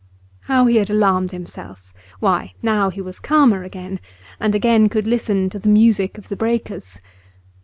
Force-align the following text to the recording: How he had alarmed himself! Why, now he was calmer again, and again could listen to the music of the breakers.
How 0.45 0.65
he 0.65 0.77
had 0.77 0.89
alarmed 0.89 1.31
himself! 1.31 1.93
Why, 2.19 2.55
now 2.63 2.89
he 2.89 3.01
was 3.03 3.19
calmer 3.19 3.61
again, 3.61 3.99
and 4.39 4.55
again 4.55 4.89
could 4.89 5.05
listen 5.05 5.47
to 5.51 5.59
the 5.59 5.69
music 5.69 6.17
of 6.17 6.27
the 6.27 6.35
breakers. 6.35 6.99